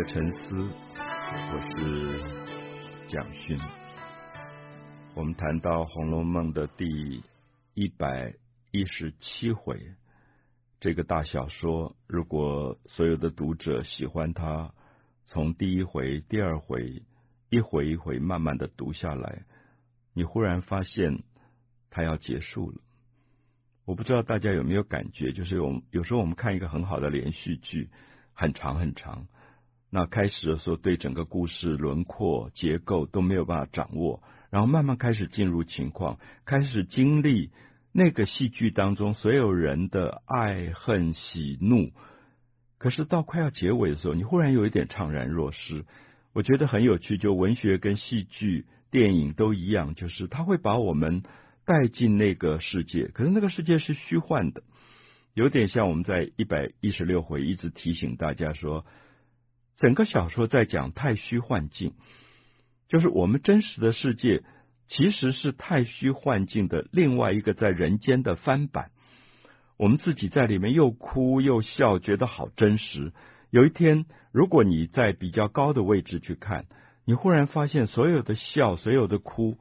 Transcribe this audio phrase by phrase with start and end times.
[0.00, 3.58] 的沉思，我是蒋勋。
[5.14, 7.22] 我们谈到《红楼梦》的第
[7.74, 8.32] 一百
[8.70, 9.78] 一十七回，
[10.80, 14.72] 这个大小说，如果所有的读者喜欢它，
[15.26, 17.02] 从第一回、第二回，
[17.50, 19.42] 一回一回慢慢的读下来，
[20.14, 21.22] 你忽然发现
[21.90, 22.80] 它要结束了。
[23.84, 27.90] 我不知道大家有没有感觉，就是有有时候我们看一个很好的连续剧。
[28.32, 29.26] 很长很长，
[29.90, 37.50] 那开始的时候对整个故事轮廓结构都没有办法掌握，然后慢慢开始进入情况，开始经历
[37.92, 41.90] 那个戏剧当中所有人的爱恨喜怒，
[42.78, 45.84] 可是到快要结尾的时候，你忽然有一点怅然若失。
[46.32, 51.24] 我觉得很有趣，就文学跟戏剧、电影都一样，就是他会把我们
[51.64, 54.62] 带进那个世界，可是那个世界是虚幻的。
[55.34, 58.86] 有点像我们在一百一十六回一直提醒大家说，
[59.80, 61.94] 整个小说在讲太虚幻境，
[62.86, 64.42] 就是我们真实的世界
[64.86, 68.90] 其实是太虚幻境的另外一个在人间的翻版。
[69.78, 73.14] 我们自己在里面又哭又笑，觉得好真实。
[73.48, 76.66] 有一天，如果你在比较高的位置去看，
[77.06, 79.56] 你忽然发现所有的笑、所有的哭，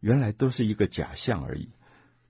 [0.00, 1.68] 原来都是一个假象而已。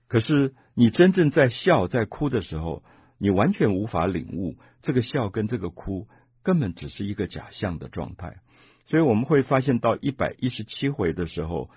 [0.07, 2.83] 可是，你真正在笑、在哭的时候，
[3.17, 6.07] 你完全无法领悟这个笑跟这个哭
[6.45, 8.37] 根本只是一个假象的状态。
[8.85, 11.71] 所以，我们会发现到一百一十七回的时候，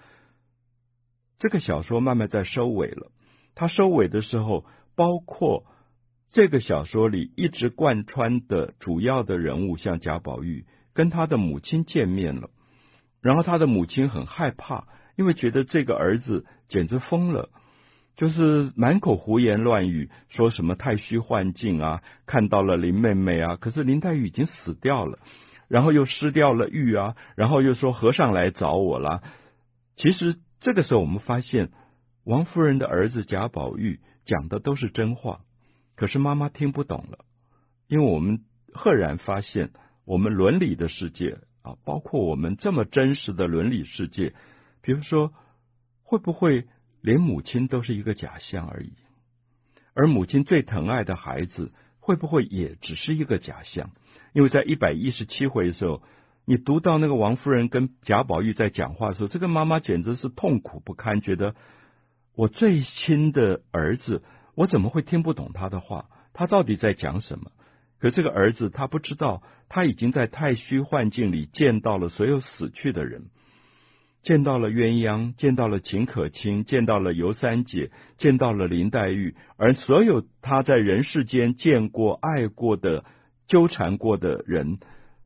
[1.38, 3.11] 这个小说慢慢在收尾了。
[3.55, 5.64] 它收尾的时候，包括
[6.28, 12.50] 这个小说里一直贯穿的主要的人物，像贾宝玉跟他的母亲见面了，
[13.22, 17.48] 然后他的母亲很害怕，因为觉得这个儿子简直疯了。
[18.19, 25.20] 就是满口胡言乱语，说什么太虚幻境啊，看到了林妹妹啊，可是林黛玉已经死掉了，
[25.69, 29.23] 然后又失掉了玉啊，然后又说和尚来找我了。
[29.95, 31.70] 其实这个时候，我们发现
[32.24, 35.42] 王夫人的儿子贾宝玉讲的都是真话，
[35.95, 37.20] 可是妈妈听不懂了，
[37.86, 38.40] 因为我们
[38.74, 39.70] 赫然发现，
[40.05, 44.35] 我们伦理的世界啊，包括我们这么真实的伦理世界，
[44.83, 45.33] 比如说
[46.02, 46.67] 会不会？
[47.01, 48.92] 连母亲都是一个假象而已，
[49.95, 53.91] 而母亲最疼爱的孩子会不会也只是一个假象？
[54.33, 56.03] 因为在一百一十七回的时候，
[56.45, 61.55] 你读到那个王夫人跟贾宝玉在讲话的时候，这个妈妈简直是痛苦不堪，觉得
[62.35, 64.23] 我最亲的儿子，
[64.55, 66.09] 我怎么会听不懂他的话？
[66.33, 67.51] 他到底在讲什么？
[67.98, 73.30] 可这个儿子他不知道，他已经在太虚幻境里见到了所有死去的人。
[74.28, 83.06] 见到了鸳鸯，见到了秦可卿，见到了尤三姐，见到了林黛玉，而所有他在人世间见过、爱过的、
[83.46, 84.80] 纠缠过的人，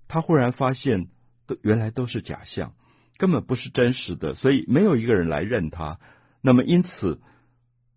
[0.07, 1.09] 他忽然发现，
[1.49, 2.75] 都原来都是假象，
[3.19, 5.99] 根本不是真实的，所以没有一个人来认他。
[6.41, 7.21] 那么，因此，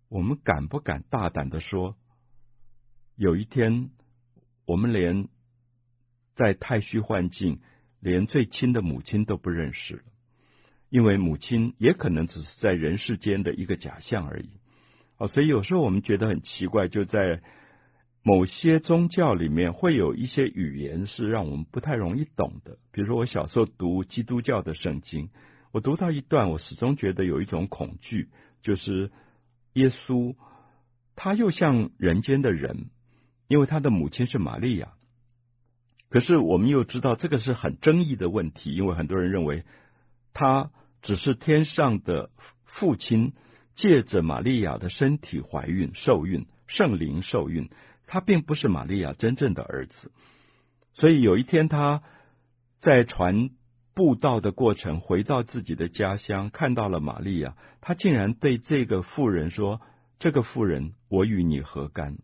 [0.08, 1.94] 我们敢不敢大胆的说，
[3.14, 3.90] 有一天，
[4.64, 5.28] 我们连
[6.34, 7.60] 在太虚幻境，
[8.00, 10.02] 连最亲的母亲都不认识了。
[10.88, 14.50] 因为母亲也可能只是在人世间的一个假象而已，
[15.18, 17.42] 哦，所以有时候我们觉得很奇怪，就在
[18.22, 22.78] 某些宗教里面会有一些语言是让我们不太容易懂的。
[22.92, 25.30] 比如说，我小时候读基督教的圣经，
[25.72, 28.28] 我读到一段，我始终觉得有一种恐惧，
[28.62, 29.10] 就是
[29.72, 30.36] 耶稣
[31.16, 32.90] 他又像人间的人，
[33.48, 34.92] 因为他的母亲是玛利亚，
[36.10, 39.64] 可是我们又知道这个是很争议的问题，因为很多人认为。
[40.38, 40.70] 他
[41.00, 42.28] 只是天上的
[42.66, 43.32] 父亲，
[43.74, 47.70] 借着玛利亚的身体怀孕受孕，圣灵受孕，
[48.06, 50.12] 他并不是玛利亚真正的儿子。
[50.92, 52.02] 所以有一天，他
[52.78, 53.48] 在传
[53.94, 59.80] 布道的过程，回到自己的家乡，看到了玛利亚，他竟然对这个妇人说
[60.20, 62.18] ：“这个妇人，我与你何干？”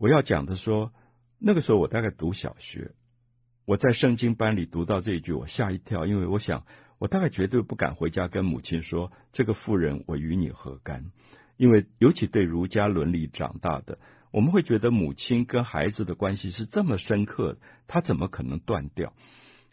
[0.00, 0.94] 我要讲的说，
[1.38, 2.92] 那个时候我大概读小学。
[3.70, 6.64] 我在圣经班里读到这一句，我吓一跳，因为我想，
[6.98, 11.12] 我大概绝对不敢回家跟母亲说：“这个妇人，我与你何干？”
[11.56, 14.00] 因为尤其对儒家伦理长大的，
[14.32, 19.12] 我们会觉得母亲跟孩子的关系是这么深刻，他怎么可能断掉？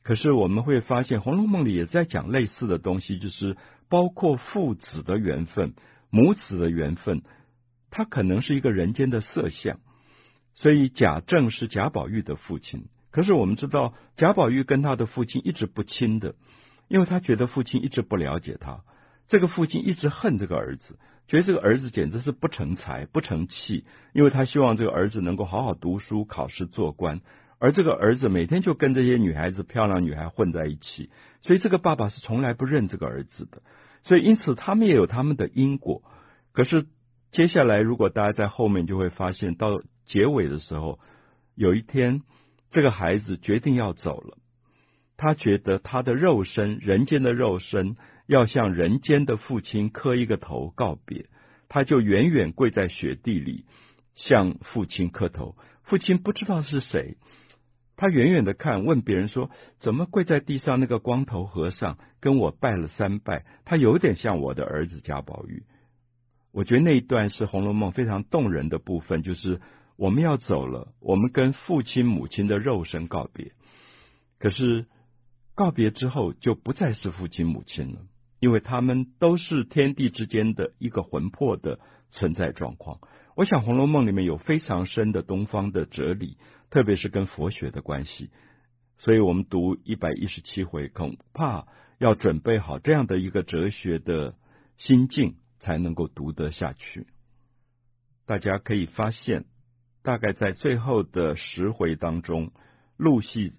[0.04, 3.58] 可是我们会发现，《红楼梦》里也在讲类似的东西，就是
[3.90, 5.74] 包括父子的缘分、
[6.12, 7.24] 母子的缘分，
[7.90, 9.80] 他可能是一个人间的色相。
[10.54, 12.86] 所以贾政是贾宝玉的父亲。
[13.18, 16.36] 可是我们知道，贾宝玉跟他的父亲一直不亲的，
[16.88, 18.82] 因为他觉得父亲一直不了解他。
[19.28, 27.22] 这个父亲一直恨这个儿子，觉得这个儿子简直是不成才、不成器，因为他希望这个儿子能够好好读书、考试做官，
[27.58, 31.10] 而这个儿子每天就跟这些女孩子、漂亮女孩混在一起，
[31.42, 33.64] 所以这个爸爸是从来不认这个儿子的。
[34.04, 36.04] 所以因此他们也有他们的因果。
[36.52, 36.86] 可是
[37.32, 41.00] 接下来，如果大家在后面就会发现，到结尾的时候，
[41.56, 42.22] 有一天
[42.70, 44.38] 这个孩子决定要走了，
[45.16, 51.28] 他觉得他的肉身，人间的肉身，要向人间的父亲磕一个头告别，
[51.70, 53.66] 他就远远跪在雪地里
[54.16, 55.56] 向父亲磕头。
[55.84, 57.18] 父亲不知道是谁。
[57.96, 59.50] 他远远的看，问别人说
[59.80, 63.44] ：“怎么跪在地上那个光头和尚跟我拜了三拜？
[63.66, 65.64] 他有点像我的儿子贾宝玉。”
[66.54, 69.62] 我觉得那一段是《红楼梦》非常动人的部分，就是
[69.98, 73.52] 我们要走了，我们跟父亲母亲的肉身告别。
[74.40, 74.86] 可是
[75.54, 78.02] 告别之后，就不再是父亲母亲了，
[78.40, 81.80] 因为他们都是天地之间的一个魂魄的
[82.12, 83.02] 存在状况。
[83.36, 86.38] 我想《红楼梦》里面有非常深的东方的哲理。
[86.70, 88.30] 特别是跟佛学的关系，
[88.98, 91.66] 所以我们读一百一十七回，恐怕
[91.98, 94.36] 要准备好这样的一个哲学的
[94.78, 97.08] 心境，才能够读得下去。
[98.26, 99.46] 大家可以发现，
[100.08, 102.52] 大概在最后的十回当中，
[102.96, 103.52] 陆续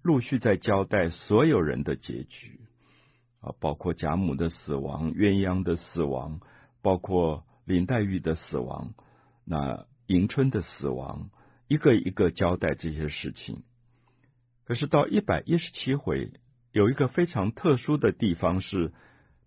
[0.00, 2.60] 陆续在交代所有人的结局
[3.40, 6.38] 啊，包括贾母的死亡、鸳鸯的死亡，
[6.82, 8.94] 包括林黛玉的死亡，
[9.44, 11.30] 那迎春的死亡。
[11.66, 13.64] 一个一个交代这些事情，
[14.66, 16.30] 可是到一百一十七回，
[16.70, 18.92] 有一个非常特殊的地方是，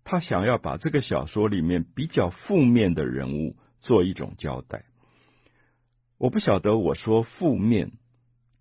[0.04, 4.84] 他想要把这个小说里面比较负面的人物做一种交代。
[6.22, 7.90] 我不晓得我说负面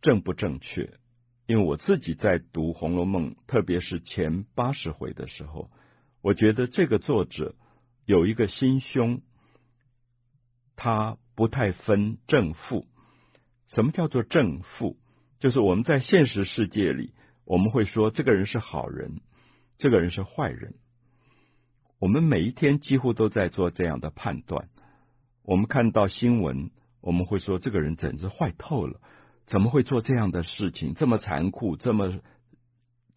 [0.01, 0.97] 正不正确，
[1.45, 5.69] 因为我自己在读《红楼梦》，特别是前八十回的时候，
[6.23, 7.53] 我觉得这个作者
[8.05, 9.21] 有一个心胸，
[10.75, 12.87] 他不太分正负。
[13.67, 14.97] 什么叫做正负？
[15.39, 17.13] 就是我们在现实世界里，
[17.45, 19.21] 我们会说这个人是好人，
[19.77, 20.73] 这个人是坏人。
[21.99, 24.67] 我们每一天几乎都在做这样的判断。
[25.43, 29.01] 我们看到新闻，我们会说这个人简直坏透了，
[29.45, 30.93] 怎么会做这样的事情？
[30.93, 32.19] 这么残酷，这么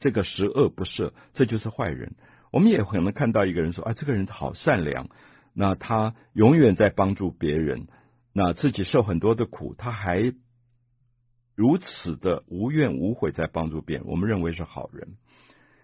[0.00, 2.16] 这个十恶不赦，这就是坏人。
[2.50, 5.08] 我们也可能看到一个人说啊，这个人好善良，
[5.52, 7.86] 那他永远在帮助别人，
[8.32, 10.34] 那自己受很多的苦，他还。
[11.56, 15.14] 如此的无怨无悔，在帮助别人，我们认为是好人。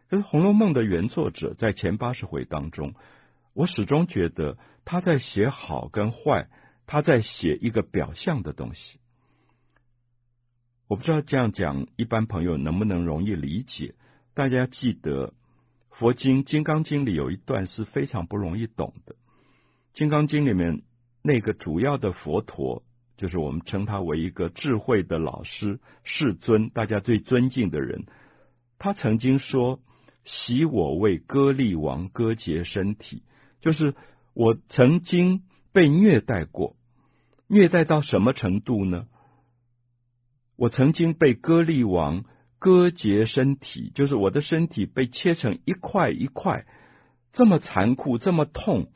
[0.09, 2.95] 可是《红楼梦》的原作者在前八十回当中，
[3.55, 6.49] 我始终觉得他在写好跟坏，
[6.91, 8.99] 他在写一个表象的东西。
[10.89, 13.95] 我不知道这样讲，一般朋友能不能容易理解？
[14.35, 15.33] 大家记得
[15.91, 19.15] 佛经《金刚经》里有一段是非常不容易懂的，
[19.95, 20.83] 《金刚经》里面
[21.23, 22.83] 那个主要的佛陀。
[23.17, 28.07] 就是我们称他为一个智慧的老师、世尊，大家最尊敬的人。
[28.79, 29.79] 他曾经说
[30.25, 33.23] ：“喜我为歌利王割截身体，
[33.61, 33.95] 就是
[34.33, 36.77] 我曾经被虐待过，
[37.51, 39.07] 虐待到什么程度呢？
[40.57, 42.25] 我曾经被歌利王
[42.61, 46.65] 割截身体，就是我的身体被切成一块一块，
[47.33, 48.93] 这么残酷，这么痛。”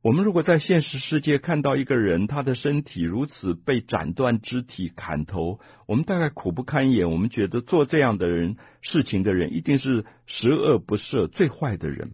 [0.00, 7.10] 我们如果在现实世界看到一个人，他的身体如此被斩断肢体、砍头，我们大概苦不堪言。
[7.10, 12.12] 我们觉得做这样的人事情的人，一定是十恶不赦、最坏的人。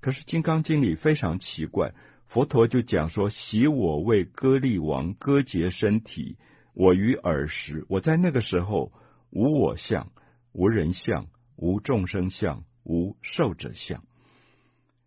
[0.00, 1.94] 可是《金刚经》里非常奇怪，
[2.28, 6.36] 佛陀就讲说：“昔我为歌利王割截身体，
[6.74, 8.92] 我于尔时，我在那个时候
[9.30, 10.10] 无我相、
[10.52, 14.02] 无人相、无众生相、无寿者相。”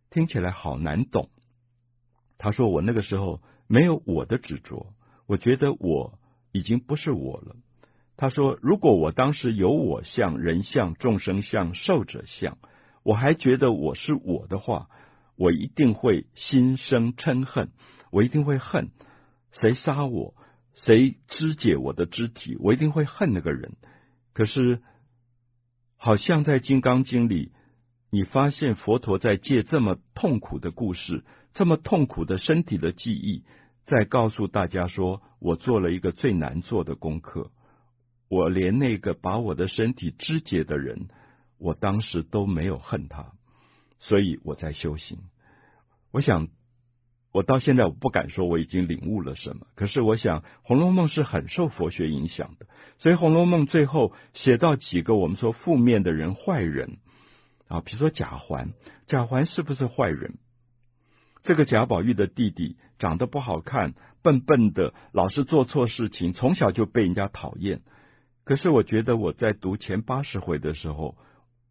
[0.10, 1.30] 听起来好难懂。
[2.38, 4.94] 他说：“我那个时候没有我的执着，
[5.28, 6.18] 我觉得我
[6.52, 7.56] 已经不是我了。”
[8.18, 12.58] 他说：“如果我当时有我相、人相、众生相、寿者相，
[13.04, 14.90] 我还觉得我是我的话，
[15.40, 17.72] 我一定会心生嗔恨，
[18.12, 18.90] 我一定会恨
[19.54, 20.36] 谁杀我，
[20.76, 23.78] 谁肢解我的肢体，我一定会恨那个人。
[24.34, 24.82] 可是，
[25.96, 27.54] 好像在《金刚经》里，
[28.12, 33.44] 你发现佛陀在借这么痛苦的故事。”这么痛苦的身体的记忆，
[33.84, 37.50] 在告诉大家说，我做了一个最难做的功课。
[38.28, 41.08] 我连那个把我的身体肢解的人，
[41.58, 43.34] 我当时都没有恨他，
[44.00, 45.20] 所以我在修行。
[46.12, 46.48] 我想，
[47.32, 52.66] 我到现在我不敢说我已经领悟了什么，可是我想，《红楼梦》是很受佛学影响的，
[52.98, 56.98] 所以《红楼梦》最后写到几个我们说负面的人、坏人
[57.68, 58.74] 啊，比如说贾环，
[59.06, 60.40] 贾环是不是坏人？
[61.44, 67.82] 这个贾宝玉的弟弟长得不好看，笨笨的，老是做错事情，从小就被人家讨厌。
[68.44, 71.16] 可是我觉得我在读前八十回的时候，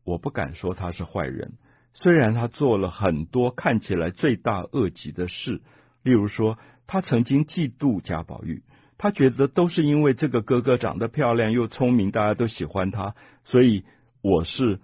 [0.04, 1.58] 我不敢说他是坏人。
[2.00, 5.62] 虽然他做了很多看起来罪大恶极的事，
[6.04, 8.62] 例如说，他曾经嫉妒贾宝玉，
[8.98, 13.84] 他觉得都是因为这个哥哥长得漂亮又聪明，大家都喜欢他，所以
[14.22, 14.78] 我是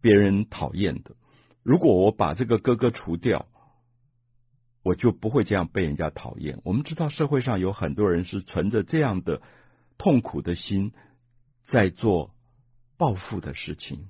[0.00, 1.16] 别人讨厌的。
[1.62, 3.44] 如果我把这个哥哥除掉，
[4.82, 6.62] 我就不会这样被人家讨厌。
[6.64, 9.42] 我们知道社会上有很多人是存着这样的
[9.98, 10.92] 痛苦的心，
[11.64, 12.30] 在做
[12.96, 14.08] 报复的事情。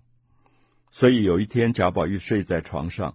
[0.99, 3.15] 所以有一天，贾宝玉睡在床上，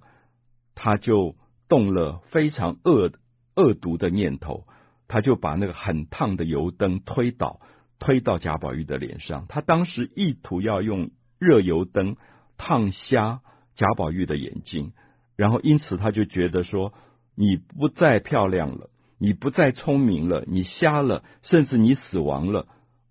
[0.74, 1.36] 他就
[1.68, 3.12] 动了非常恶
[3.56, 4.66] 恶毒的念头，
[5.10, 7.60] 他就把那个很烫的油灯推倒，
[8.00, 9.48] 推到贾宝玉的脸上。
[9.50, 12.16] 他当时意图要用热油灯
[12.56, 13.42] 烫瞎
[13.76, 14.94] 贾宝玉的眼睛，
[15.36, 16.94] 然后因此他就觉得说
[17.36, 22.66] ：“你不再漂亮了，你不再聪明了，你瞎了，甚至你死亡了，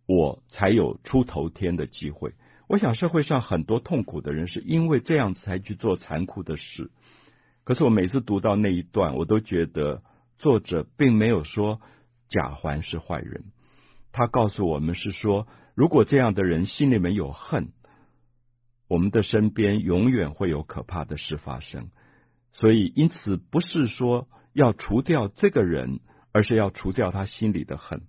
[0.06, 2.32] 我才有出头天的机会。”
[2.72, 6.90] 我想社会上很多痛苦的人是因为这样才去做残酷的事。
[7.64, 10.02] 可是我每次读到那一段，我都觉得
[10.38, 11.82] 作者并没有说
[12.30, 13.44] 贾环是坏人，
[14.10, 17.72] 他告诉我们是说，如果这样的人心里面有恨，
[18.88, 21.90] 我们的身边永远会有可怕的事发生。
[22.54, 26.00] 所以，因此不是说要除掉这个人，
[26.32, 28.00] 而是要除掉他心里的恨。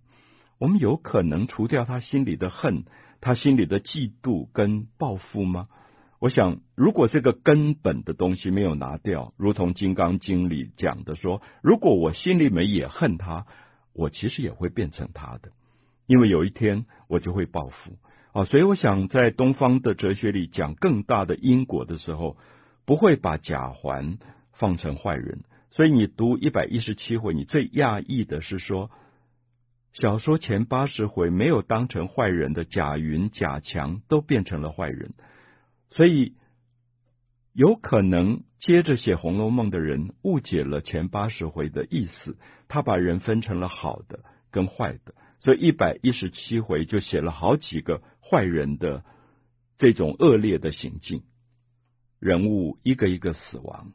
[0.58, 2.86] 我们有可能除掉他心里的恨。
[3.24, 5.70] 他心里的嫉妒跟报复吗？
[6.20, 13.46] 我想，如果这个根本的东西没有拿掉，如同《金刚经》里讲的说，如果我心里面也恨他，
[13.94, 15.51] 我其实也会变成他的，
[16.06, 17.98] 因为有一天我就会报复
[18.34, 18.44] 啊。
[18.44, 22.36] 所以，我想在东方的哲学里讲更大的因果的时候，
[22.86, 24.18] 不会把贾环
[24.51, 25.44] 放成坏人。
[25.72, 28.92] 所以，你读一百一十七回，你最讶异的是说。
[29.93, 35.13] 小说前八十回没有当成坏人的贾云、贾强都变成了坏人，
[35.89, 36.35] 所以
[37.53, 49.05] 有可能接着写《红楼梦》的人误解了前八十回的意思，他把人分成了好的跟坏的，所以一百一十七回就写了好几个坏人的
[49.77, 51.21] 这种恶劣的行径，
[52.17, 53.93] 人物一个一个死亡，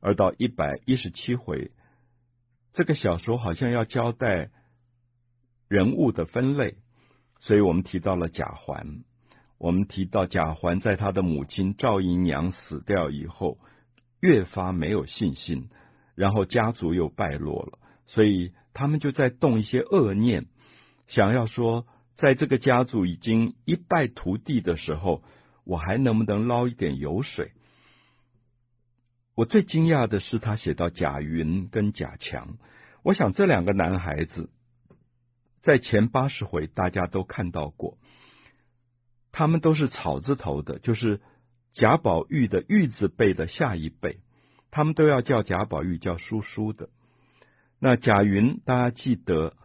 [0.00, 1.70] 而到一百一十七回，
[2.72, 4.50] 这个小说好像要交代。
[5.68, 6.76] 人物的分类，
[7.40, 9.04] 所以我们提到了贾环。
[9.58, 13.58] 我们提到贾环在他的母亲赵姨娘死掉以后，
[14.20, 15.70] 越发没有信心，
[16.14, 20.46] 然后家族又败落了，所以他们就在动一些恶念，
[21.06, 25.22] 想要说，在这个家族已经一败涂地的时候，
[25.64, 27.52] 我还能不能捞一点油水？
[29.34, 32.58] 我最惊讶的是，他写到贾云跟贾强，
[33.02, 34.50] 我想这两个男孩子。
[35.66, 37.98] 在前八十回，大家都看到过，
[39.32, 41.20] 他们都是草字头的，就是
[41.74, 44.20] 贾宝玉的玉字辈的下一辈，
[44.70, 46.88] 他们都要叫贾宝玉叫叔叔的。
[47.80, 49.56] 那贾云，大家记得，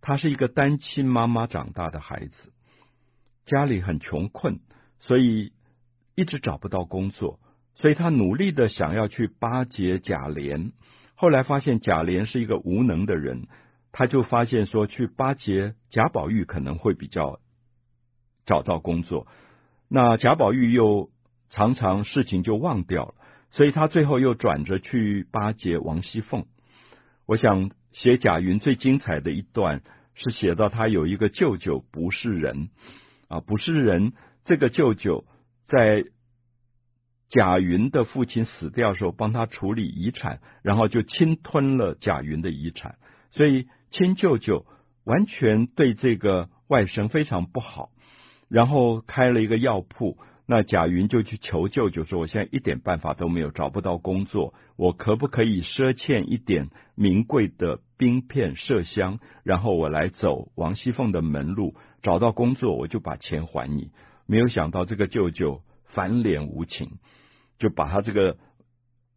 [0.00, 2.52] 他是一个单亲妈妈长大的孩子，
[3.44, 4.58] 家里很穷困，
[4.98, 5.52] 所以
[6.16, 7.38] 一直找不到工作，
[7.76, 10.72] 所以他努力的想要去巴结贾琏，
[11.14, 13.46] 后来发现贾琏是一个无能的人。
[13.98, 17.40] 他就发现说，去巴结贾宝玉可能会比较
[18.44, 19.26] 找到工作。
[19.88, 21.08] 那贾宝玉又
[21.48, 23.14] 常常事情就忘掉了，
[23.52, 26.44] 所以他最后又转着去巴结王熙凤。
[27.24, 29.80] 我想写贾云最精彩的一段
[30.12, 32.68] 是写到他有一个舅舅不是人
[33.28, 34.12] 啊，不是人。
[34.44, 35.24] 这个舅舅
[35.64, 36.04] 在
[37.30, 42.98] 贾云的父亲死掉的时候，帮他处理遗产，然后就侵吞了贾云的遗产，
[43.30, 43.66] 所以。
[43.96, 44.66] 亲舅舅
[45.04, 47.88] 完全对这个外甥非常不好，
[48.46, 50.18] 然后开了一个药铺。
[50.44, 63.92] 那贾云就去求舅舅说：“我现在一点办法都没有，找不到工作，我可不可以赊欠一点名贵的冰片麝香，然后我来走王熙凤的门路，找到工作我就把钱还你。”
[64.28, 66.98] 没有想到这个舅舅翻脸无情，
[67.58, 68.36] 就把他这个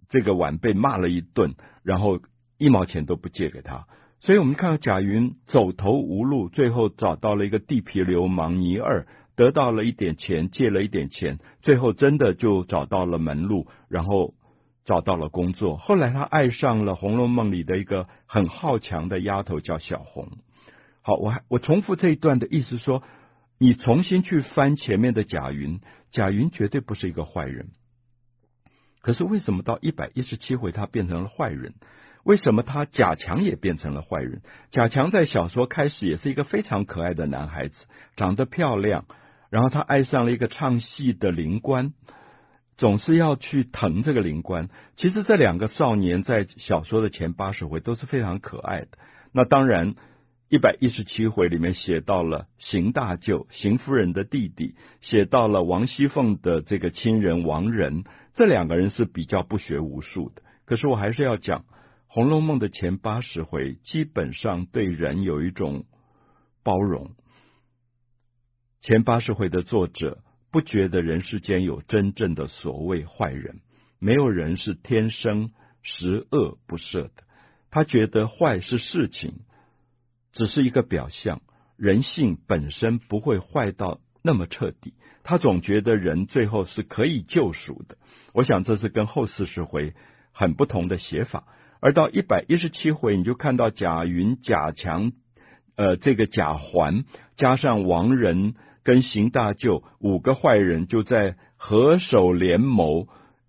[0.07, 2.21] 这个晚辈骂了一顿，然后
[2.57, 3.87] 一毛钱都不借给他。
[4.21, 14.33] 所以我们看到贾云走投无路，最后找到了一个地痞流氓倪二，得到了一点钱，借了一点钱，最后真的就找到了门路，然后
[14.83, 15.77] 找到了工作。
[15.77, 20.27] 后来他爱上了《红楼梦》里的一个很好强的丫头，叫小红。
[21.01, 23.01] 好，我还我重复这一段的意思说，
[23.57, 25.79] 你重新去翻前面的贾云，
[26.11, 27.69] 贾云绝对不是一个坏人。
[29.01, 31.73] 可是为什么到一百一十七回他变成了坏人？
[32.29, 34.43] 为什么他贾强也变成了坏人？
[34.69, 39.05] 贾强在小说开始也是一个非常可爱的男孩子，长得漂亮，
[39.49, 41.91] 然后他爱上了一个唱戏的灵官，
[42.77, 44.69] 总是要去疼这个灵官。
[44.95, 48.89] 其实这两个少年在小说的前八十回都是非常可爱的。
[49.31, 49.95] 那当然，
[50.49, 58.03] 一百一十七回里面写到了邢大舅，邢夫人的弟弟，写到了王熙凤的这个亲人王仁，
[58.35, 60.43] 这两个人是比较不学无术的。
[60.67, 61.61] 可是我还是要讲。
[62.11, 65.85] 《红楼梦》的前八十回基本上对人有一种
[66.63, 67.11] 包容。
[68.81, 73.61] 前八十回的作者不觉得人世间有真正的所谓坏人，
[73.99, 75.51] 没有人是天生
[75.83, 77.13] 十恶不赦的。
[77.69, 79.41] 他觉得坏是事情，
[80.31, 81.43] 只是一个表象，
[81.77, 84.95] 人性本身不会坏到那么彻底。
[85.21, 87.99] 他总觉得人最后是可以救赎的。
[88.33, 89.93] 我想这是跟后四十回
[90.31, 91.45] 很不同的写法。
[91.79, 95.11] 而到一百一十七回，你就看到贾云、贾强，
[95.75, 97.05] 呃，这个贾环
[97.35, 103.07] 加上王仁跟邢大舅五个坏人，就在合手联谋，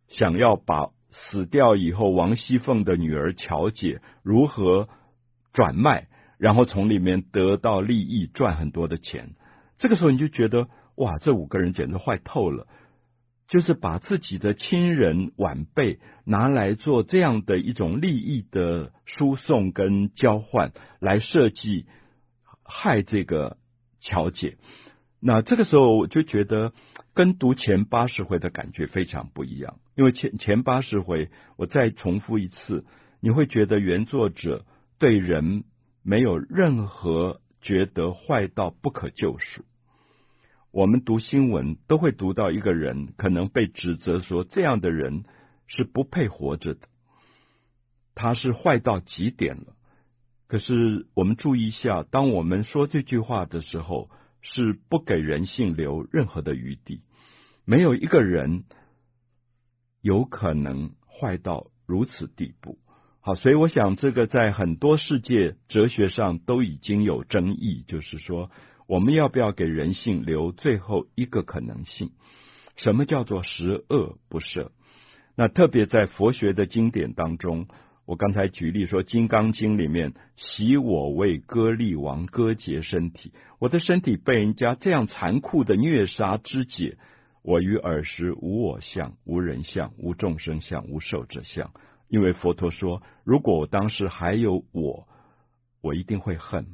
[0.09, 4.89] 想要把死掉以后王熙凤的女儿巧姐如何
[5.53, 6.07] 转卖，
[6.39, 9.35] 然后从里面得到利益，赚很多的钱。
[9.77, 12.69] 这个时候你就觉得，哇，这五个人简直坏透了。
[13.50, 21.85] 就是把自己的亲人晚辈拿来做这样的一种利益的输送跟交换，来设计
[22.64, 23.59] 害这个
[24.00, 24.57] 乔姐。
[25.21, 26.73] 那这个时候我就觉得
[27.12, 32.87] 跟读前八十回的感觉非常不一样，因为前前八十回我再重复一次，
[33.21, 34.64] 你会觉得原作者
[35.00, 35.64] 对人
[36.04, 39.64] 没有任何觉得坏到不可救赎。
[40.73, 45.25] 我们读新闻都会读到一个人可能被指责说，这样的人
[45.67, 46.87] 是不配活着的，
[48.15, 49.75] 他是坏到极点了。
[50.47, 54.11] 可是我们注意一下，当我们说这句话的时候，
[54.43, 57.02] 是不给人性留任何的余地，
[57.65, 58.63] 没有一个人
[60.00, 62.78] 有可能坏到如此地步。
[63.19, 68.52] 好，所以我想这个在很多世界哲学上都已经有争议，就是说。
[68.91, 72.11] 我们要不要给人性留最后一个可能性？
[72.75, 74.71] 什么叫做十恶不赦？
[75.37, 77.69] 那特别在佛学的经典当中，
[78.05, 86.99] 我刚才举例说，《金刚经》里面，昔我为歌利王割截身体，我的身体被人家这样残酷的虐杀肢解，
[87.45, 91.71] 我于尔时无我相、无人相、无众生相、无寿者相。
[92.09, 95.07] 因为佛陀说，如果我当时还有我，
[95.81, 96.65] 我一定会恨；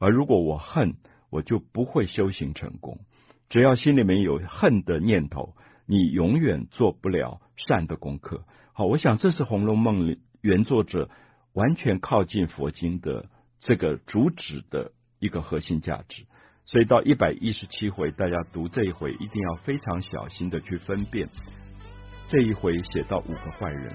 [0.00, 0.96] 而如果我恨，
[1.34, 3.00] 我就不会修行成功。
[3.48, 8.44] 只要心里面有恨的念头，你永远做不了善的功课。
[8.72, 11.10] 好，我想这是《红楼梦》里原作者
[11.52, 13.26] 完全靠近佛经的
[13.58, 16.24] 这个主旨的一个核心价值。
[16.66, 21.28] 所以到一百一十七回，大家读这一回一定要非常小心的去分辨
[22.28, 23.92] 这一回写到五个坏人，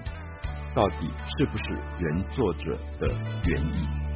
[0.74, 1.64] 到底是不是
[2.00, 3.14] 原作者的
[3.48, 4.09] 原意。